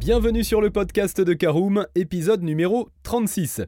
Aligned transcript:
Bienvenue 0.00 0.44
sur 0.44 0.62
le 0.62 0.70
podcast 0.70 1.20
de 1.20 1.34
Caroom, 1.34 1.86
épisode 1.94 2.42
numéro 2.42 2.88
36. 3.02 3.60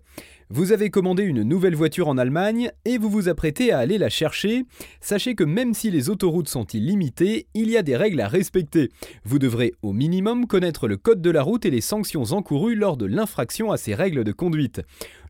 Vous 0.48 0.72
avez 0.72 0.88
commandé 0.88 1.24
une 1.24 1.42
nouvelle 1.42 1.74
voiture 1.74 2.08
en 2.08 2.16
Allemagne 2.16 2.70
et 2.86 2.96
vous 2.96 3.10
vous 3.10 3.28
apprêtez 3.28 3.70
à 3.70 3.80
aller 3.80 3.98
la 3.98 4.08
chercher. 4.08 4.64
Sachez 5.02 5.34
que 5.34 5.44
même 5.44 5.74
si 5.74 5.90
les 5.90 6.08
autoroutes 6.08 6.48
sont 6.48 6.64
illimitées, 6.64 7.48
il 7.52 7.68
y 7.68 7.76
a 7.76 7.82
des 7.82 7.98
règles 7.98 8.22
à 8.22 8.28
respecter. 8.28 8.88
Vous 9.24 9.38
devrez 9.38 9.74
au 9.82 9.92
minimum 9.92 10.46
connaître 10.46 10.88
le 10.88 10.96
code 10.96 11.20
de 11.20 11.30
la 11.30 11.42
route 11.42 11.66
et 11.66 11.70
les 11.70 11.82
sanctions 11.82 12.24
encourues 12.32 12.76
lors 12.76 12.96
de 12.96 13.04
l'infraction 13.04 13.70
à 13.70 13.76
ces 13.76 13.94
règles 13.94 14.24
de 14.24 14.32
conduite. 14.32 14.80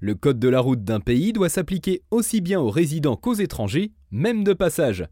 Le 0.00 0.14
code 0.14 0.38
de 0.38 0.48
la 0.48 0.60
route 0.60 0.84
d'un 0.84 1.00
pays 1.00 1.32
doit 1.32 1.48
s'appliquer 1.48 2.02
aussi 2.12 2.40
bien 2.40 2.60
aux 2.60 2.70
résidents 2.70 3.16
qu'aux 3.16 3.34
étrangers, 3.34 3.90
même 4.12 4.44
de 4.44 4.52
passage. 4.52 5.04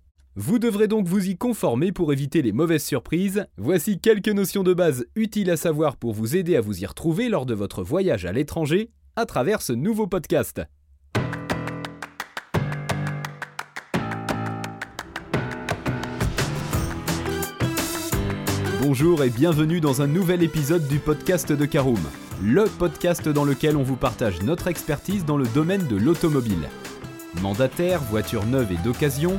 Vous 0.43 0.59
devrez 0.59 0.89
donc 0.89 1.07
vous 1.07 1.29
y 1.29 1.37
conformer 1.37 1.93
pour 1.93 2.15
éviter 2.15 2.41
les 2.41 2.53
mauvaises 2.53 2.83
surprises. 2.83 3.45
Voici 3.59 4.01
quelques 4.01 4.31
notions 4.31 4.63
de 4.63 4.73
base 4.73 5.05
utiles 5.15 5.51
à 5.51 5.59
savoir 5.59 5.99
pour 5.99 6.15
vous 6.15 6.35
aider 6.35 6.57
à 6.57 6.63
vous 6.63 6.81
y 6.81 6.87
retrouver 6.87 7.29
lors 7.29 7.45
de 7.45 7.53
votre 7.53 7.83
voyage 7.83 8.25
à 8.25 8.33
l'étranger 8.33 8.89
à 9.17 9.27
travers 9.27 9.61
ce 9.61 9.75
nouveau 9.75 10.07
podcast. 10.07 10.63
Bonjour 18.81 19.23
et 19.23 19.29
bienvenue 19.29 19.83
dans 19.83 20.01
un 20.01 20.07
nouvel 20.07 20.43
épisode 20.43 20.89
du 20.89 21.01
podcast 21.01 21.53
de 21.53 21.67
Caroom, 21.67 22.01
le 22.43 22.65
podcast 22.65 23.29
dans 23.29 23.45
lequel 23.45 23.77
on 23.77 23.83
vous 23.83 23.97
partage 23.97 24.41
notre 24.41 24.69
expertise 24.69 25.27
dans 25.27 25.37
le 25.37 25.47
domaine 25.49 25.87
de 25.87 25.97
l'automobile. 25.97 26.71
Mandataires, 27.43 28.01
voitures 28.05 28.47
neuves 28.47 28.73
et 28.73 28.83
d'occasion, 28.83 29.39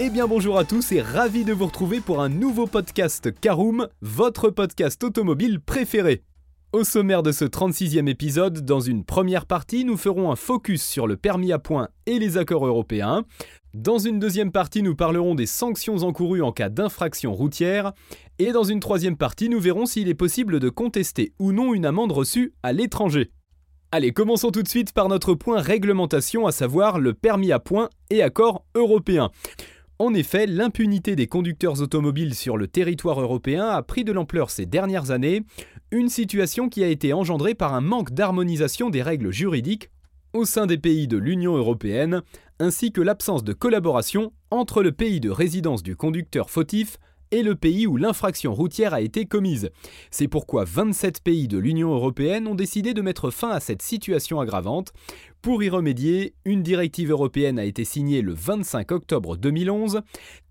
Eh 0.00 0.10
bien 0.10 0.26
bonjour 0.26 0.58
à 0.58 0.64
tous 0.64 0.90
et 0.90 1.00
ravi 1.00 1.44
de 1.44 1.52
vous 1.52 1.66
retrouver 1.66 2.00
pour 2.00 2.20
un 2.20 2.28
nouveau 2.28 2.66
podcast 2.66 3.32
Caroom, 3.40 3.86
votre 4.00 4.50
podcast 4.50 5.04
automobile 5.04 5.60
préféré. 5.60 6.24
Au 6.72 6.82
sommaire 6.82 7.22
de 7.22 7.30
ce 7.30 7.44
36e 7.44 8.08
épisode, 8.08 8.64
dans 8.64 8.80
une 8.80 9.04
première 9.04 9.46
partie, 9.46 9.84
nous 9.84 9.96
ferons 9.96 10.32
un 10.32 10.36
focus 10.36 10.82
sur 10.82 11.06
le 11.06 11.16
permis 11.16 11.52
à 11.52 11.60
points 11.60 11.90
et 12.06 12.18
les 12.18 12.38
accords 12.38 12.66
européens. 12.66 13.24
Dans 13.72 13.98
une 13.98 14.18
deuxième 14.18 14.50
partie, 14.50 14.82
nous 14.82 14.96
parlerons 14.96 15.36
des 15.36 15.46
sanctions 15.46 15.98
encourues 15.98 16.42
en 16.42 16.50
cas 16.50 16.70
d'infraction 16.70 17.32
routière. 17.32 17.92
Et 18.40 18.50
dans 18.50 18.64
une 18.64 18.80
troisième 18.80 19.16
partie, 19.16 19.48
nous 19.48 19.60
verrons 19.60 19.86
s'il 19.86 20.08
est 20.08 20.14
possible 20.14 20.58
de 20.58 20.70
contester 20.70 21.32
ou 21.38 21.52
non 21.52 21.72
une 21.72 21.86
amende 21.86 22.10
reçue 22.10 22.52
à 22.64 22.72
l'étranger. 22.72 23.30
Allez, 23.92 24.10
commençons 24.10 24.50
tout 24.50 24.64
de 24.64 24.68
suite 24.68 24.92
par 24.92 25.08
notre 25.08 25.34
point 25.34 25.60
réglementation, 25.60 26.48
à 26.48 26.50
savoir 26.50 26.98
le 26.98 27.14
permis 27.14 27.52
à 27.52 27.60
points 27.60 27.90
et 28.10 28.24
accords 28.24 28.64
européens. 28.74 29.30
En 30.04 30.12
effet, 30.12 30.46
l'impunité 30.46 31.16
des 31.16 31.26
conducteurs 31.26 31.80
automobiles 31.80 32.34
sur 32.34 32.58
le 32.58 32.68
territoire 32.68 33.22
européen 33.22 33.68
a 33.68 33.82
pris 33.82 34.04
de 34.04 34.12
l'ampleur 34.12 34.50
ces 34.50 34.66
dernières 34.66 35.12
années, 35.12 35.40
une 35.90 36.10
situation 36.10 36.68
qui 36.68 36.84
a 36.84 36.88
été 36.88 37.14
engendrée 37.14 37.54
par 37.54 37.72
un 37.72 37.80
manque 37.80 38.12
d'harmonisation 38.12 38.90
des 38.90 39.00
règles 39.00 39.32
juridiques 39.32 39.88
au 40.34 40.44
sein 40.44 40.66
des 40.66 40.76
pays 40.76 41.08
de 41.08 41.16
l'Union 41.16 41.56
européenne, 41.56 42.20
ainsi 42.60 42.92
que 42.92 43.00
l'absence 43.00 43.44
de 43.44 43.54
collaboration 43.54 44.34
entre 44.50 44.82
le 44.82 44.92
pays 44.92 45.20
de 45.20 45.30
résidence 45.30 45.82
du 45.82 45.96
conducteur 45.96 46.50
fautif 46.50 46.98
et 47.34 47.42
le 47.42 47.56
pays 47.56 47.88
où 47.88 47.96
l'infraction 47.96 48.54
routière 48.54 48.94
a 48.94 49.00
été 49.00 49.26
commise. 49.26 49.70
C'est 50.12 50.28
pourquoi 50.28 50.62
27 50.64 51.20
pays 51.20 51.48
de 51.48 51.58
l'Union 51.58 51.92
européenne 51.92 52.46
ont 52.46 52.54
décidé 52.54 52.94
de 52.94 53.02
mettre 53.02 53.30
fin 53.30 53.50
à 53.50 53.58
cette 53.58 53.82
situation 53.82 54.38
aggravante. 54.38 54.92
Pour 55.42 55.64
y 55.64 55.68
remédier, 55.68 56.34
une 56.44 56.62
directive 56.62 57.10
européenne 57.10 57.58
a 57.58 57.64
été 57.64 57.84
signée 57.84 58.22
le 58.22 58.34
25 58.34 58.92
octobre 58.92 59.36
2011. 59.36 60.02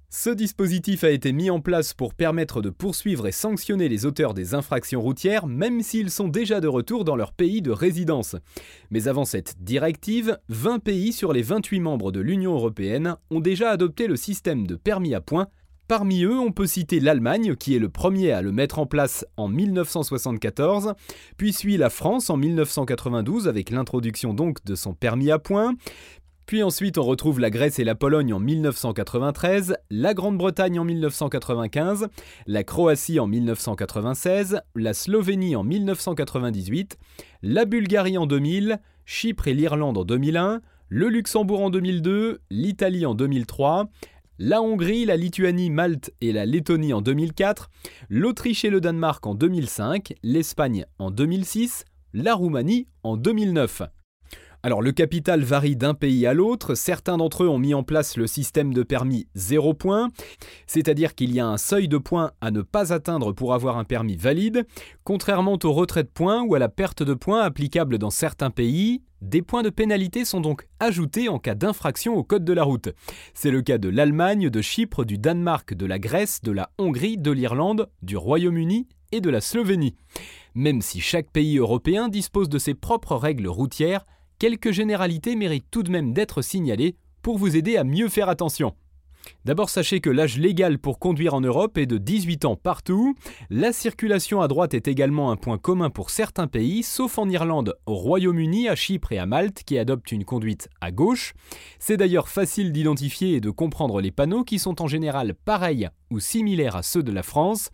Ce 0.09 0.29
dispositif 0.29 1.05
a 1.05 1.09
été 1.09 1.31
mis 1.31 1.49
en 1.49 1.61
place 1.61 1.93
pour 1.93 2.13
permettre 2.13 2.61
de 2.61 2.69
poursuivre 2.69 3.27
et 3.27 3.31
sanctionner 3.31 3.87
les 3.87 4.05
auteurs 4.05 4.33
des 4.33 4.53
infractions 4.53 5.01
routières, 5.01 5.47
même 5.47 5.81
s'ils 5.81 6.11
sont 6.11 6.27
déjà 6.27 6.59
de 6.59 6.67
retour 6.67 7.05
dans 7.05 7.15
leur 7.15 7.31
pays 7.31 7.61
de 7.61 7.71
résidence. 7.71 8.35
Mais 8.91 9.07
avant 9.07 9.25
cette 9.25 9.55
directive, 9.63 10.37
20 10.49 10.79
pays 10.79 11.13
sur 11.13 11.31
les 11.31 11.43
28 11.43 11.79
membres 11.79 12.11
de 12.11 12.19
l'Union 12.19 12.53
européenne 12.53 13.15
ont 13.31 13.39
déjà 13.39 13.71
adopté 13.71 14.05
le 14.05 14.17
système 14.17 14.67
de 14.67 14.75
permis 14.75 15.15
à 15.15 15.21
points 15.21 15.47
Parmi 15.95 16.23
eux, 16.23 16.39
on 16.39 16.51
peut 16.51 16.65
citer 16.65 16.99
l'Allemagne, 16.99 17.55
qui 17.55 17.75
est 17.75 17.79
le 17.79 17.87
premier 17.87 18.31
à 18.31 18.41
le 18.41 18.51
mettre 18.51 18.79
en 18.79 18.87
place 18.87 19.27
en 19.37 19.47
1974, 19.47 20.95
puis 21.37 21.53
suit 21.53 21.77
la 21.77 21.91
France 21.91 22.31
en 22.31 22.37
1992 22.37 23.47
avec 23.47 23.69
l'introduction 23.69 24.33
donc 24.33 24.65
de 24.65 24.73
son 24.73 24.95
permis 24.95 25.29
à 25.29 25.37
points, 25.37 25.75
puis 26.47 26.63
ensuite 26.63 26.97
on 26.97 27.03
retrouve 27.03 27.39
la 27.39 27.51
Grèce 27.51 27.77
et 27.77 27.83
la 27.83 27.93
Pologne 27.93 28.33
en 28.33 28.39
1993, 28.39 29.75
la 29.91 30.15
Grande-Bretagne 30.15 30.79
en 30.79 30.83
1995, 30.83 32.07
la 32.47 32.63
Croatie 32.63 33.19
en 33.19 33.27
1996, 33.27 34.61
la 34.73 34.95
Slovénie 34.95 35.55
en 35.55 35.63
1998, 35.63 36.97
la 37.43 37.65
Bulgarie 37.65 38.17
en 38.17 38.25
2000, 38.25 38.79
Chypre 39.05 39.47
et 39.47 39.53
l'Irlande 39.53 39.99
en 39.99 40.05
2001, 40.05 40.61
le 40.89 41.09
Luxembourg 41.09 41.61
en 41.61 41.69
2002, 41.69 42.41
l'Italie 42.49 43.05
en 43.05 43.15
2003, 43.15 43.89
la 44.39 44.61
Hongrie, 44.61 45.05
la 45.05 45.17
Lituanie, 45.17 45.69
Malte 45.69 46.11
et 46.21 46.31
la 46.31 46.45
Lettonie 46.45 46.93
en 46.93 47.01
2004, 47.01 47.69
l'Autriche 48.09 48.65
et 48.65 48.69
le 48.69 48.81
Danemark 48.81 49.25
en 49.25 49.35
2005, 49.35 50.13
l'Espagne 50.23 50.85
en 50.99 51.11
2006, 51.11 51.85
la 52.13 52.35
Roumanie 52.35 52.87
en 53.03 53.17
2009. 53.17 53.83
Alors 54.65 54.81
le 54.81 54.93
capital 54.93 55.43
varie 55.43 55.75
d'un 55.75 55.93
pays 55.93 56.25
à 56.25 56.33
l'autre, 56.33 56.73
certains 56.73 57.17
d'entre 57.17 57.43
eux 57.43 57.49
ont 57.49 57.57
mis 57.57 57.73
en 57.73 57.83
place 57.83 58.15
le 58.15 58.27
système 58.27 58.73
de 58.73 58.81
permis 58.81 59.27
0 59.35 59.73
points, 59.73 60.07
c'est-à-dire 60.67 61.15
qu'il 61.15 61.35
y 61.35 61.41
a 61.41 61.45
un 61.45 61.57
seuil 61.57 61.89
de 61.89 61.97
points 61.97 62.31
à 62.39 62.49
ne 62.49 62.61
pas 62.61 62.93
atteindre 62.93 63.33
pour 63.33 63.53
avoir 63.53 63.77
un 63.77 63.83
permis 63.83 64.15
valide, 64.15 64.65
contrairement 65.03 65.59
au 65.61 65.73
retrait 65.73 66.03
de 66.03 66.07
points 66.07 66.43
ou 66.43 66.55
à 66.55 66.59
la 66.59 66.69
perte 66.69 67.03
de 67.03 67.13
points 67.13 67.41
applicable 67.41 67.97
dans 67.97 68.09
certains 68.09 68.51
pays, 68.51 69.01
des 69.19 69.41
points 69.41 69.63
de 69.63 69.69
pénalité 69.69 70.23
sont 70.23 70.39
donc 70.39 70.65
ajoutés 70.79 71.27
en 71.27 71.39
cas 71.39 71.55
d'infraction 71.55 72.15
au 72.15 72.23
code 72.23 72.45
de 72.45 72.53
la 72.53 72.63
route. 72.63 72.87
C'est 73.33 73.51
le 73.51 73.63
cas 73.63 73.77
de 73.77 73.89
l'Allemagne, 73.89 74.49
de 74.49 74.61
Chypre, 74.61 75.03
du 75.03 75.17
Danemark, 75.17 75.73
de 75.73 75.85
la 75.85 75.99
Grèce, 75.99 76.41
de 76.41 76.53
la 76.53 76.69
Hongrie, 76.77 77.17
de 77.17 77.31
l'Irlande, 77.31 77.89
du 78.01 78.15
Royaume-Uni 78.15 78.87
et 79.11 79.19
de 79.19 79.29
la 79.29 79.41
Slovénie. 79.41 79.97
Même 80.55 80.81
si 80.81 81.01
chaque 81.01 81.31
pays 81.31 81.57
européen 81.57 82.07
dispose 82.07 82.47
de 82.47 82.59
ses 82.59 82.75
propres 82.75 83.17
règles 83.17 83.47
routières, 83.47 84.05
quelques 84.43 84.71
généralités 84.71 85.37
méritent 85.37 85.71
tout 85.71 85.83
de 85.83 85.89
même 85.89 86.11
d'être 86.11 86.41
signalées 86.41 86.97
pour 87.21 87.37
vous 87.37 87.55
aider 87.55 87.77
à 87.77 87.85
mieux 87.85 88.09
faire 88.09 88.27
attention. 88.27 88.75
D'abord, 89.45 89.69
sachez 89.69 90.01
que 90.01 90.09
l'âge 90.09 90.37
légal 90.37 90.79
pour 90.79 90.99
conduire 90.99 91.33
en 91.33 91.39
Europe 91.39 91.77
est 91.77 91.85
de 91.85 91.97
18 91.97 92.43
ans 92.43 92.57
partout. 92.57 93.15
La 93.49 93.71
circulation 93.71 94.41
à 94.41 94.49
droite 94.49 94.73
est 94.73 94.89
également 94.89 95.31
un 95.31 95.37
point 95.37 95.57
commun 95.57 95.89
pour 95.89 96.09
certains 96.09 96.47
pays, 96.47 96.83
sauf 96.83 97.17
en 97.19 97.29
Irlande, 97.29 97.75
au 97.85 97.95
Royaume-Uni, 97.95 98.67
à 98.67 98.75
Chypre 98.75 99.13
et 99.13 99.17
à 99.17 99.25
Malte, 99.25 99.63
qui 99.63 99.77
adoptent 99.77 100.11
une 100.11 100.25
conduite 100.25 100.67
à 100.81 100.91
gauche. 100.91 101.33
C'est 101.79 101.95
d'ailleurs 101.95 102.27
facile 102.27 102.73
d'identifier 102.73 103.35
et 103.35 103.39
de 103.39 103.49
comprendre 103.49 104.01
les 104.01 104.11
panneaux 104.11 104.43
qui 104.43 104.59
sont 104.59 104.81
en 104.81 104.87
général 104.87 105.35
pareils 105.45 105.87
ou 106.13 106.19
similaires 106.19 106.75
à 106.75 106.83
ceux 106.83 107.03
de 107.03 107.11
la 107.11 107.23
France. 107.23 107.71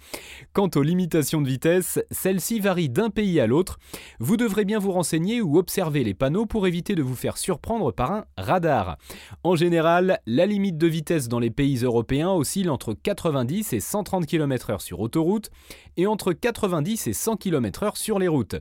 Quant 0.53 0.69
aux 0.75 0.81
limitations 0.81 1.41
de 1.41 1.47
vitesse, 1.47 1.99
celles-ci 2.09 2.59
varient 2.59 2.89
d'un 2.89 3.09
pays 3.09 3.39
à 3.39 3.47
l'autre. 3.47 3.77
Vous 4.19 4.37
devrez 4.37 4.65
bien 4.65 4.79
vous 4.79 4.91
renseigner 4.91 5.41
ou 5.41 5.57
observer 5.57 6.03
les 6.03 6.13
panneaux 6.13 6.45
pour 6.45 6.65
éviter 6.65 6.95
de 6.95 7.03
vous 7.03 7.15
faire 7.15 7.37
surprendre 7.37 7.91
par 7.91 8.11
un 8.11 8.25
radar. 8.37 8.97
En 9.43 9.55
général, 9.55 10.19
la 10.25 10.45
limite 10.45 10.77
de 10.77 10.87
vitesse 10.87 11.27
dans 11.27 11.39
les 11.39 11.51
pays 11.51 11.77
européens 11.83 12.31
oscille 12.31 12.69
entre 12.69 12.93
90 12.93 13.73
et 13.73 13.79
130 13.79 14.25
km/h 14.25 14.79
sur 14.79 15.01
autoroute 15.01 15.49
et 15.97 16.07
entre 16.07 16.33
90 16.33 17.07
et 17.07 17.13
100 17.13 17.35
km/h 17.35 17.97
sur 17.97 18.19
les 18.19 18.27
routes. 18.27 18.55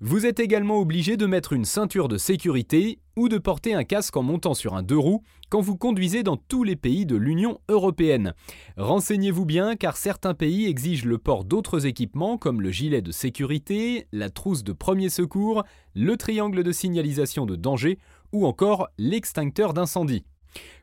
Vous 0.00 0.26
êtes 0.26 0.38
également 0.38 0.78
obligé 0.78 1.16
de 1.16 1.26
mettre 1.26 1.52
une 1.52 1.64
ceinture 1.64 2.06
de 2.06 2.18
sécurité 2.18 3.00
ou 3.18 3.28
de 3.28 3.36
porter 3.36 3.74
un 3.74 3.82
casque 3.82 4.16
en 4.16 4.22
montant 4.22 4.54
sur 4.54 4.74
un 4.74 4.84
deux 4.84 4.96
roues 4.96 5.24
quand 5.50 5.60
vous 5.60 5.76
conduisez 5.76 6.22
dans 6.22 6.36
tous 6.36 6.62
les 6.62 6.76
pays 6.76 7.04
de 7.04 7.16
l'Union 7.16 7.58
européenne. 7.68 8.32
Renseignez-vous 8.76 9.44
bien 9.44 9.74
car 9.74 9.96
certains 9.96 10.34
pays 10.34 10.66
exigent 10.66 11.04
le 11.04 11.18
port 11.18 11.44
d'autres 11.44 11.84
équipements 11.84 12.38
comme 12.38 12.62
le 12.62 12.70
gilet 12.70 13.02
de 13.02 13.10
sécurité, 13.10 14.06
la 14.12 14.30
trousse 14.30 14.62
de 14.62 14.72
premier 14.72 15.08
secours, 15.08 15.64
le 15.96 16.16
triangle 16.16 16.62
de 16.62 16.70
signalisation 16.70 17.44
de 17.44 17.56
danger 17.56 17.98
ou 18.30 18.46
encore 18.46 18.86
l'extincteur 18.98 19.74
d'incendie. 19.74 20.24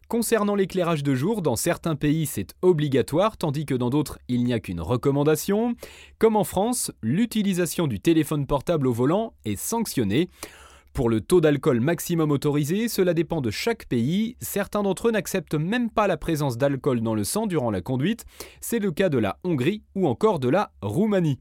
Concernant 0.10 0.56
l'éclairage 0.56 1.04
de 1.04 1.16
jour, 1.16 1.42
dans 1.42 1.56
certains 1.56 1.96
pays 1.96 2.26
c'est 2.26 2.54
obligatoire, 2.62 3.38
tandis 3.38 3.66
que 3.66 3.76
dans 3.76 3.90
d'autres 3.90 4.20
il 4.28 4.44
n'y 4.44 4.52
a 4.52 4.60
qu'une 4.60 4.82
recommandation. 4.82 5.74
Comme 6.20 6.36
en 6.36 6.44
France, 6.44 6.92
l'utilisation 7.02 7.88
du 7.88 8.02
téléphone 8.02 8.46
portable 8.46 8.88
au 8.88 8.94
volant 8.94 9.34
est 9.46 9.56
sanctionnée. 9.56 10.30
Pour 10.96 11.10
le 11.10 11.20
taux 11.20 11.42
d'alcool 11.42 11.82
maximum 11.82 12.32
autorisé, 12.32 12.88
cela 12.88 13.14
dépend 13.14 13.42
de 13.42 13.52
chaque 13.52 13.86
pays. 13.86 14.38
Certains 14.40 14.82
d'entre 14.82 15.10
eux 15.10 15.12
n'acceptent 15.12 15.56
même 15.56 15.90
pas 15.90 16.08
la 16.08 16.16
présence 16.16 16.58
d'alcool 16.58 17.02
dans 17.02 17.14
le 17.14 17.26
sang 17.26 17.48
durant 17.48 17.70
la 17.70 17.82
conduite. 17.82 18.24
C'est 18.62 18.80
le 18.80 18.94
cas 18.94 19.10
de 19.10 19.18
la 19.18 19.38
Hongrie 19.44 19.84
ou 19.94 20.08
encore 20.08 20.40
de 20.40 20.48
la 20.48 20.72
Roumanie. 20.82 21.38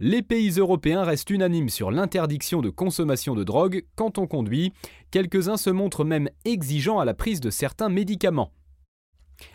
Les 0.00 0.22
pays 0.22 0.50
européens 0.58 1.04
restent 1.04 1.30
unanimes 1.30 1.68
sur 1.68 1.92
l'interdiction 1.92 2.62
de 2.62 2.68
consommation 2.68 3.36
de 3.36 3.44
drogue 3.44 3.84
quand 3.94 4.18
on 4.18 4.26
conduit. 4.26 4.72
Quelques-uns 5.12 5.56
se 5.56 5.70
montrent 5.70 6.04
même 6.04 6.28
exigeants 6.44 6.98
à 6.98 7.04
la 7.04 7.14
prise 7.14 7.38
de 7.38 7.50
certains 7.50 7.88
médicaments. 7.88 8.50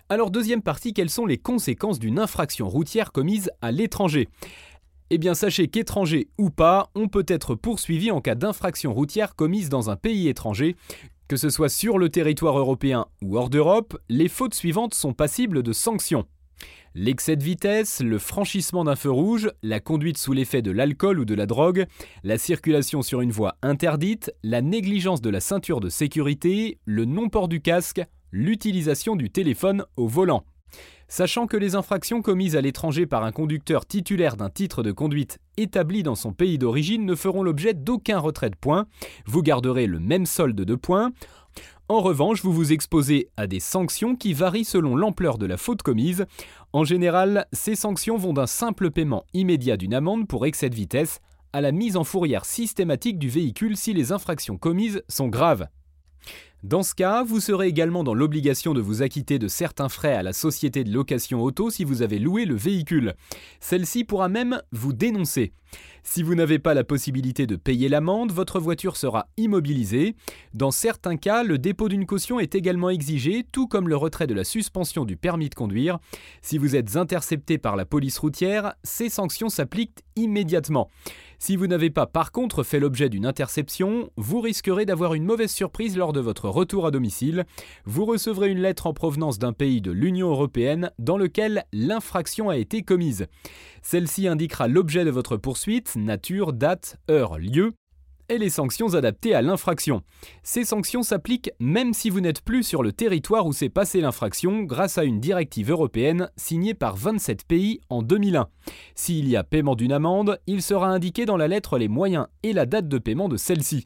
Alors 0.10 0.32
deuxième 0.32 0.62
partie, 0.62 0.94
quelles 0.94 1.10
sont 1.10 1.26
les 1.26 1.38
conséquences 1.38 2.00
d'une 2.00 2.20
infraction 2.20 2.70
routière 2.70 3.12
commise 3.12 3.50
à 3.62 3.72
l'étranger? 3.72 4.30
Eh 5.14 5.18
bien 5.18 5.34
sachez 5.34 5.68
qu'étranger 5.68 6.30
ou 6.38 6.50
pas, 6.50 6.90
on 6.96 7.10
peut 7.10 7.26
être 7.28 7.54
poursuivi 7.54 8.12
en 8.12 8.22
cas 8.22 8.34
d'infraction 8.34 8.94
routière 8.94 9.36
commise 9.36 9.68
dans 9.68 9.90
un 9.90 9.98
pays 9.98 10.30
étranger. 10.30 10.78
Que 11.28 11.36
ce 11.36 11.50
soit 11.50 11.68
sur 11.68 11.98
le 11.98 12.08
territoire 12.08 12.58
européen 12.58 13.08
ou 13.22 13.38
hors 13.38 13.50
d'Europe, 13.50 13.98
les 14.08 14.30
fautes 14.30 14.54
suivantes 14.54 14.94
sont 14.94 15.12
passibles 15.12 15.64
de 15.64 15.74
sanctions. 15.74 16.28
L'excès 16.96 17.36
de 17.36 17.44
vitesse, 17.44 18.00
le 18.00 18.20
franchissement 18.20 18.86
d'un 18.86 18.96
feu 18.96 19.12
rouge, 19.12 19.52
la 19.64 19.82
conduite 19.82 20.18
sous 20.18 20.32
l'effet 20.32 20.62
de 20.62 20.72
l'alcool 20.72 21.20
ou 21.20 21.26
de 21.26 21.36
la 21.36 21.46
drogue, 21.46 21.88
la 22.24 22.38
circulation 22.38 23.02
sur 23.02 23.20
une 23.20 23.32
voie 23.32 23.56
interdite, 23.62 24.34
la 24.44 24.62
négligence 24.62 25.22
de 25.22 25.30
la 25.30 25.42
ceinture 25.42 25.82
de 25.82 25.90
sécurité, 25.90 26.80
le 26.86 27.04
non-port 27.04 27.50
du 27.50 27.60
casque, 27.60 28.02
l'utilisation 28.32 29.18
du 29.18 29.30
téléphone 29.30 29.84
au 29.98 30.08
volant. 30.08 30.46
Sachant 31.08 31.46
que 31.46 31.58
les 31.58 31.76
infractions 31.76 32.22
commises 32.22 32.56
à 32.56 32.62
l'étranger 32.62 33.06
par 33.06 33.24
un 33.24 33.32
conducteur 33.32 33.86
titulaire 33.86 34.38
d'un 34.38 34.50
titre 34.50 34.84
de 34.84 34.92
conduite 34.92 35.40
établi 35.58 36.04
dans 36.04 36.16
son 36.16 36.32
pays 36.32 36.58
d'origine 36.58 37.06
ne 37.06 37.16
feront 37.16 37.44
l'objet 37.44 37.74
d'aucun 37.74 38.20
retrait 38.20 38.50
de 38.50 38.56
points, 38.56 38.86
vous 39.26 39.42
garderez 39.42 39.88
le 39.88 40.00
même 40.00 40.26
solde 40.26 40.62
de 40.62 40.76
points. 40.76 41.12
En 41.90 42.00
revanche, 42.00 42.42
vous 42.42 42.54
vous 42.54 42.72
exposez 42.72 43.28
à 43.36 43.48
des 43.48 43.60
sanctions 43.60 44.16
qui 44.16 44.32
varient 44.34 44.64
selon 44.64 44.96
l'ampleur 44.96 45.38
de 45.38 45.46
la 45.46 45.58
faute 45.58 45.82
commise. 45.82 46.26
En 46.72 46.86
général, 46.86 47.48
ces 47.52 47.76
sanctions 47.76 48.16
vont 48.16 48.32
d'un 48.32 48.48
simple 48.48 48.92
paiement 48.92 49.26
immédiat 49.34 49.76
d'une 49.76 49.94
amende 49.94 50.28
pour 50.28 50.46
excès 50.46 50.70
de 50.70 50.76
vitesse 50.76 51.20
à 51.52 51.60
la 51.60 51.74
mise 51.74 51.98
en 51.98 52.06
fourrière 52.06 52.46
systématique 52.46 53.20
du 53.20 53.28
véhicule 53.28 53.76
si 53.76 53.94
les 53.94 54.14
infractions 54.14 54.58
commises 54.58 55.04
sont 55.10 55.28
graves. 55.28 55.68
Dans 56.64 56.84
ce 56.84 56.94
cas, 56.94 57.24
vous 57.24 57.40
serez 57.40 57.68
également 57.68 58.04
dans 58.04 58.14
l'obligation 58.14 58.76
de 58.76 58.82
vous 58.82 59.02
acquitter 59.02 59.40
de 59.40 59.48
certains 59.48 59.90
frais 59.90 60.14
à 60.14 60.22
la 60.22 60.32
société 60.32 60.84
de 60.84 60.94
location 60.94 61.42
auto 61.42 61.72
si 61.72 61.84
vous 61.84 62.04
avez 62.04 62.20
loué 62.20 62.46
le 62.46 62.54
véhicule. 62.54 63.16
Celle-ci 63.60 64.04
pourra 64.04 64.30
même 64.30 64.62
vous 64.72 64.94
dénoncer. 64.94 65.54
Si 66.04 66.22
vous 66.22 66.36
n'avez 66.36 66.60
pas 66.60 66.76
la 66.76 66.84
possibilité 66.84 67.48
de 67.48 67.56
payer 67.56 67.90
l'amende, 67.90 68.32
votre 68.32 68.60
voiture 68.60 68.96
sera 68.96 69.28
immobilisée. 69.38 70.16
Dans 70.54 70.70
certains 70.70 71.18
cas, 71.18 71.44
le 71.44 71.58
dépôt 71.58 71.90
d'une 71.90 72.06
caution 72.06 72.40
est 72.40 72.54
également 72.54 72.92
exigé, 72.92 73.44
tout 73.52 73.68
comme 73.68 73.90
le 73.90 73.98
retrait 73.98 74.28
de 74.28 74.34
la 74.36 74.44
suspension 74.44 75.04
du 75.04 75.18
permis 75.18 75.50
de 75.50 75.56
conduire. 75.56 75.98
Si 76.44 76.60
vous 76.60 76.76
êtes 76.76 76.96
intercepté 76.96 77.58
par 77.58 77.76
la 77.76 77.86
police 77.86 78.20
routière, 78.20 78.76
ces 78.84 79.10
sanctions 79.10 79.50
s'appliquent 79.50 80.04
immédiatement. 80.16 80.90
Si 81.44 81.56
vous 81.56 81.66
n'avez 81.66 81.90
pas 81.90 82.06
par 82.06 82.32
contre 82.32 82.62
fait 82.62 82.80
l'objet 82.80 83.10
d'une 83.10 83.26
interception, 83.26 84.12
vous 84.16 84.42
risquerez 84.42 84.86
d'avoir 84.86 85.16
une 85.16 85.24
mauvaise 85.24 85.50
surprise 85.50 85.98
lors 85.98 86.14
de 86.14 86.20
votre 86.20 86.48
retour 86.50 86.86
à 86.86 86.92
domicile. 86.92 87.46
Vous 87.84 88.06
recevrez 88.06 88.52
une 88.52 88.62
lettre 88.62 88.86
en 88.86 88.94
provenance 88.94 89.40
d'un 89.40 89.52
pays 89.52 89.82
de 89.82 89.90
l'Union 89.90 90.30
européenne 90.30 90.92
dans 91.00 91.18
lequel 91.18 91.64
l'infraction 91.74 92.50
a 92.50 92.58
été 92.58 92.84
commise. 92.84 93.26
Celle-ci 93.82 94.28
indiquera 94.28 94.68
l'objet 94.68 95.04
de 95.04 95.10
votre 95.10 95.36
poursuite, 95.36 95.96
nature, 95.96 96.54
date, 96.54 96.98
heure, 97.10 97.40
lieu, 97.40 97.74
et 98.32 98.38
les 98.38 98.50
sanctions 98.50 98.96
adaptées 98.96 99.36
à 99.36 99.42
l'infraction. 99.42 100.04
Ces 100.42 100.64
sanctions 100.64 101.04
s'appliquent 101.04 101.52
même 101.60 101.94
si 101.94 102.10
vous 102.10 102.22
n'êtes 102.22 102.42
plus 102.42 102.64
sur 102.64 102.82
le 102.82 102.94
territoire 102.94 103.46
où 103.46 103.52
s'est 103.52 103.68
passée 103.68 104.00
l'infraction 104.00 104.64
grâce 104.64 104.98
à 104.98 105.04
une 105.04 105.20
directive 105.20 105.70
européenne 105.70 106.30
signée 106.38 106.74
par 106.74 106.96
27 106.96 107.44
pays 107.46 107.82
en 107.90 108.02
2001. 108.02 108.48
S'il 108.96 109.28
y 109.28 109.36
a 109.36 109.44
paiement 109.44 109.76
d'une 109.76 109.92
amende, 109.92 110.40
il 110.48 110.62
sera 110.62 110.88
indiqué 110.88 111.26
dans 111.26 111.38
la 111.38 111.50
lettre 111.50 111.78
les 111.78 111.90
moyens 111.90 112.28
et 112.42 112.54
la 112.54 112.66
date 112.66 112.88
de 112.88 112.98
paiement 112.98 113.28
de 113.28 113.36
celle-ci. 113.36 113.86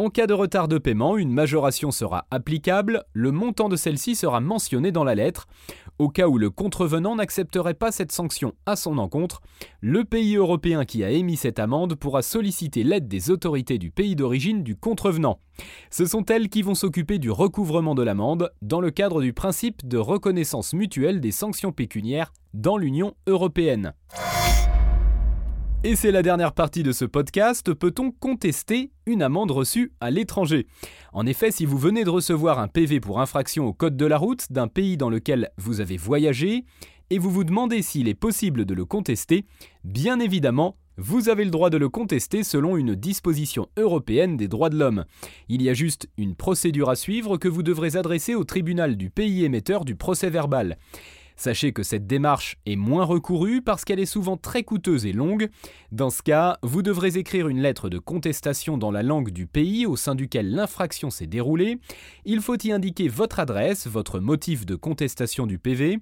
En 0.00 0.08
cas 0.08 0.26
de 0.26 0.32
retard 0.32 0.66
de 0.66 0.78
paiement, 0.78 1.18
une 1.18 1.30
majoration 1.30 1.90
sera 1.90 2.26
applicable, 2.30 3.04
le 3.12 3.32
montant 3.32 3.68
de 3.68 3.76
celle-ci 3.76 4.16
sera 4.16 4.40
mentionné 4.40 4.92
dans 4.92 5.04
la 5.04 5.14
lettre. 5.14 5.46
Au 5.98 6.08
cas 6.08 6.26
où 6.26 6.38
le 6.38 6.48
contrevenant 6.48 7.16
n'accepterait 7.16 7.74
pas 7.74 7.92
cette 7.92 8.10
sanction 8.10 8.54
à 8.64 8.76
son 8.76 8.96
encontre, 8.96 9.42
le 9.82 10.06
pays 10.06 10.36
européen 10.36 10.86
qui 10.86 11.04
a 11.04 11.10
émis 11.10 11.36
cette 11.36 11.58
amende 11.58 11.96
pourra 11.96 12.22
solliciter 12.22 12.82
l'aide 12.82 13.08
des 13.08 13.30
autorités 13.30 13.76
du 13.76 13.90
pays 13.90 14.16
d'origine 14.16 14.62
du 14.62 14.74
contrevenant. 14.74 15.38
Ce 15.90 16.06
sont 16.06 16.24
elles 16.24 16.48
qui 16.48 16.62
vont 16.62 16.74
s'occuper 16.74 17.18
du 17.18 17.30
recouvrement 17.30 17.94
de 17.94 18.02
l'amende 18.02 18.50
dans 18.62 18.80
le 18.80 18.90
cadre 18.90 19.20
du 19.20 19.34
principe 19.34 19.86
de 19.86 19.98
reconnaissance 19.98 20.72
mutuelle 20.72 21.20
des 21.20 21.30
sanctions 21.30 21.72
pécuniaires 21.72 22.32
dans 22.54 22.78
l'Union 22.78 23.12
européenne. 23.26 23.92
Et 25.82 25.96
c'est 25.96 26.10
la 26.10 26.22
dernière 26.22 26.52
partie 26.52 26.82
de 26.82 26.92
ce 26.92 27.06
podcast, 27.06 27.72
peut-on 27.72 28.10
contester 28.10 28.90
une 29.06 29.22
amende 29.22 29.50
reçue 29.50 29.92
à 29.98 30.10
l'étranger? 30.10 30.66
En 31.14 31.24
effet, 31.24 31.50
si 31.50 31.64
vous 31.64 31.78
venez 31.78 32.04
de 32.04 32.10
recevoir 32.10 32.58
un 32.58 32.68
PV 32.68 33.00
pour 33.00 33.18
infraction 33.18 33.64
au 33.64 33.72
code 33.72 33.96
de 33.96 34.04
la 34.04 34.18
route 34.18 34.52
d'un 34.52 34.68
pays 34.68 34.98
dans 34.98 35.08
lequel 35.08 35.48
vous 35.56 35.80
avez 35.80 35.96
voyagé, 35.96 36.64
et 37.08 37.18
vous 37.18 37.30
vous 37.30 37.44
demandez 37.44 37.80
s'il 37.80 38.08
est 38.08 38.14
possible 38.14 38.66
de 38.66 38.74
le 38.74 38.84
contester, 38.84 39.46
bien 39.82 40.20
évidemment, 40.20 40.76
vous 40.98 41.30
avez 41.30 41.46
le 41.46 41.50
droit 41.50 41.70
de 41.70 41.78
le 41.78 41.88
contester 41.88 42.44
selon 42.44 42.76
une 42.76 42.94
disposition 42.94 43.68
européenne 43.78 44.36
des 44.36 44.48
droits 44.48 44.68
de 44.68 44.76
l'homme. 44.76 45.06
Il 45.48 45.62
y 45.62 45.70
a 45.70 45.74
juste 45.74 46.10
une 46.18 46.34
procédure 46.34 46.90
à 46.90 46.94
suivre 46.94 47.38
que 47.38 47.48
vous 47.48 47.62
devrez 47.62 47.96
adresser 47.96 48.34
au 48.34 48.44
tribunal 48.44 48.98
du 48.98 49.08
pays 49.08 49.46
émetteur 49.46 49.86
du 49.86 49.96
procès 49.96 50.28
verbal. 50.28 50.76
Sachez 51.40 51.72
que 51.72 51.82
cette 51.82 52.06
démarche 52.06 52.58
est 52.66 52.76
moins 52.76 53.06
recourue 53.06 53.62
parce 53.62 53.86
qu'elle 53.86 53.98
est 53.98 54.04
souvent 54.04 54.36
très 54.36 54.62
coûteuse 54.62 55.06
et 55.06 55.14
longue. 55.14 55.48
Dans 55.90 56.10
ce 56.10 56.20
cas, 56.22 56.58
vous 56.62 56.82
devrez 56.82 57.16
écrire 57.16 57.48
une 57.48 57.62
lettre 57.62 57.88
de 57.88 57.98
contestation 57.98 58.76
dans 58.76 58.90
la 58.90 59.02
langue 59.02 59.30
du 59.30 59.46
pays 59.46 59.86
au 59.86 59.96
sein 59.96 60.14
duquel 60.14 60.50
l'infraction 60.50 61.08
s'est 61.08 61.26
déroulée. 61.26 61.78
Il 62.26 62.42
faut 62.42 62.58
y 62.62 62.72
indiquer 62.72 63.08
votre 63.08 63.40
adresse, 63.40 63.86
votre 63.86 64.20
motif 64.20 64.66
de 64.66 64.74
contestation 64.74 65.46
du 65.46 65.58
PV, 65.58 66.00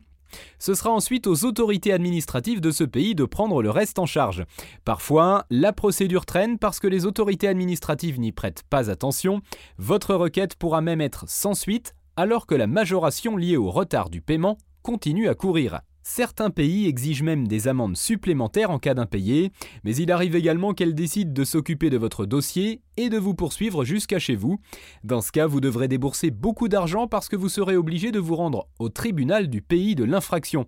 ce 0.59 0.75
sera 0.75 0.91
ensuite 0.91 1.29
aux 1.29 1.45
autorités 1.45 1.93
administratives 1.93 2.61
de 2.61 2.73
ce 2.73 2.83
pays 2.83 3.15
de 3.15 3.25
prendre 3.25 3.63
le 3.63 3.71
reste 3.71 4.01
en 4.01 4.07
charge. 4.07 4.45
Parfois, 4.85 5.47
la 5.51 5.73
procédure 5.73 6.27
traîne 6.27 6.59
parce 6.59 6.81
que 6.81 6.89
les 6.89 7.07
autorités 7.07 7.47
administratives 7.47 8.19
n'y 8.19 8.33
prêtent 8.33 8.65
pas 8.69 8.91
attention. 8.91 9.41
Votre 9.79 10.17
requête 10.17 10.57
pourra 10.57 10.81
même 10.81 11.01
être 11.01 11.27
sans 11.29 11.55
suite 11.55 11.95
alors 12.17 12.47
que 12.47 12.57
la 12.57 12.67
majoration 12.67 13.37
liée 13.37 13.57
au 13.57 13.71
retard 13.71 14.11
du 14.11 14.21
paiement 14.21 14.59
continue 14.89 15.29
à 15.29 15.35
courir. 15.35 15.83
Certains 16.03 16.49
pays 16.49 16.87
exigent 16.87 17.23
même 17.23 17.47
des 17.47 17.69
amendes 17.69 17.99
supplémentaires 17.99 18.71
en 18.71 18.79
cas 18.79 18.95
d'impayé, 18.95 19.53
mais 19.85 19.95
il 19.95 20.11
arrive 20.11 20.35
également 20.35 20.73
qu'elles 20.73 20.95
décident 20.95 21.31
de 21.31 21.45
s'occuper 21.45 21.91
de 21.91 21.99
votre 21.99 22.25
dossier 22.25 22.81
et 22.97 23.11
de 23.11 23.19
vous 23.19 23.35
poursuivre 23.35 23.85
jusqu'à 23.85 24.19
chez 24.19 24.35
vous. 24.35 24.61
Dans 25.05 25.21
ce 25.21 25.31
cas, 25.31 25.47
vous 25.47 25.61
devrez 25.61 25.89
débourser 25.89 26.31
beaucoup 26.31 26.69
d'argent 26.69 27.07
parce 27.07 27.29
que 27.29 27.37
vous 27.37 27.51
serez 27.51 27.77
obligé 27.77 28.13
de 28.13 28.19
vous 28.19 28.35
rendre 28.35 28.67
au 28.79 28.89
tribunal 28.89 29.49
du 29.49 29.61
pays 29.61 29.95
de 29.95 30.05
l'infraction. 30.05 30.65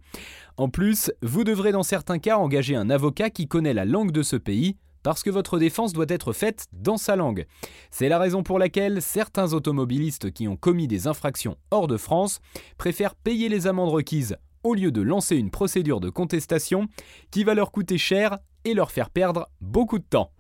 En 0.58 0.68
plus, 0.68 1.10
vous 1.22 1.42
devrez 1.42 1.72
dans 1.72 1.82
certains 1.82 2.18
cas 2.18 2.36
engager 2.36 2.76
un 2.76 2.90
avocat 2.90 3.30
qui 3.30 3.48
connaît 3.48 3.72
la 3.72 3.86
langue 3.86 4.12
de 4.12 4.22
ce 4.22 4.36
pays 4.36 4.76
parce 5.02 5.23
que 5.23 5.30
votre 5.30 5.59
défense 5.59 5.92
doit 5.92 6.07
être 6.09 6.33
faite 6.33 6.66
dans 6.73 6.97
sa 6.97 7.16
langue. 7.16 7.47
C'est 7.90 8.09
la 8.09 8.19
raison 8.19 8.42
pour 8.42 8.59
laquelle 8.59 9.02
certains 9.02 9.52
automobilistes 9.52 10.30
qui 10.33 10.49
ont 10.49 10.57
commis 10.57 10.88
des 10.88 11.07
infractions 11.07 11.57
hors 11.71 11.88
de 11.88 11.97
France 11.97 12.40
préfèrent 12.78 13.14
payer 13.14 13.49
les 13.49 13.66
amendes 13.66 13.90
requises 13.90 14.37
au 14.62 14.75
lieu 14.75 14.92
de 14.92 15.00
lancer 15.00 15.37
une 15.37 15.50
procédure 15.50 16.00
de 16.00 16.11
contestation 16.11 16.87
qui 17.30 17.45
va 17.45 17.54
leur 17.54 17.73
coûter 17.73 17.99
cher 17.99 18.38
et 18.64 18.75
leur 18.75 18.90
faire 18.90 19.11
perdre 19.11 19.49
beaucoup 19.61 19.99
de 19.99 20.04
temps. 20.04 20.33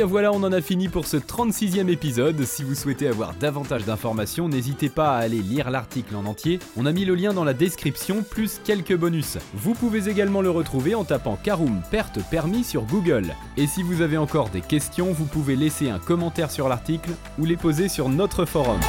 Bien 0.00 0.06
voilà, 0.06 0.32
on 0.32 0.42
en 0.44 0.52
a 0.52 0.62
fini 0.62 0.88
pour 0.88 1.06
ce 1.06 1.18
36e 1.18 1.90
épisode. 1.90 2.42
Si 2.46 2.64
vous 2.64 2.74
souhaitez 2.74 3.06
avoir 3.06 3.34
davantage 3.34 3.84
d'informations, 3.84 4.48
n'hésitez 4.48 4.88
pas 4.88 5.14
à 5.14 5.18
aller 5.18 5.42
lire 5.42 5.68
l'article 5.70 6.16
en 6.16 6.24
entier. 6.24 6.58
On 6.78 6.86
a 6.86 6.92
mis 6.92 7.04
le 7.04 7.14
lien 7.14 7.34
dans 7.34 7.44
la 7.44 7.52
description, 7.52 8.22
plus 8.22 8.62
quelques 8.64 8.96
bonus. 8.96 9.36
Vous 9.52 9.74
pouvez 9.74 10.08
également 10.08 10.40
le 10.40 10.48
retrouver 10.48 10.94
en 10.94 11.04
tapant 11.04 11.36
Karoom 11.36 11.82
perte 11.90 12.18
permis 12.30 12.64
sur 12.64 12.84
Google. 12.84 13.34
Et 13.58 13.66
si 13.66 13.82
vous 13.82 14.00
avez 14.00 14.16
encore 14.16 14.48
des 14.48 14.62
questions, 14.62 15.12
vous 15.12 15.26
pouvez 15.26 15.54
laisser 15.54 15.90
un 15.90 15.98
commentaire 15.98 16.50
sur 16.50 16.70
l'article 16.70 17.10
ou 17.38 17.44
les 17.44 17.58
poser 17.58 17.88
sur 17.88 18.08
notre 18.08 18.46
forum. 18.46 18.80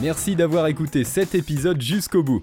Merci 0.00 0.36
d'avoir 0.36 0.68
écouté 0.68 1.02
cet 1.02 1.34
épisode 1.34 1.80
jusqu'au 1.80 2.22
bout. 2.22 2.42